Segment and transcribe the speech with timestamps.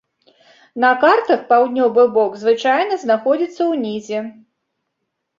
[0.83, 4.23] На картах паўднёвы бок звычайна знаходзіцца ўнізе.